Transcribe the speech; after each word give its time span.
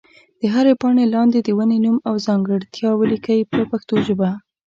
د 0.39 0.41
هرې 0.53 0.73
پاڼې 0.81 1.05
لاندې 1.15 1.39
د 1.41 1.49
ونې 1.57 1.77
نوم 1.83 1.97
او 2.09 2.15
ځانګړتیا 2.25 2.89
ولیکئ 2.95 3.39
په 3.51 3.59
پښتو 3.71 3.95
ژبه. 4.05 4.29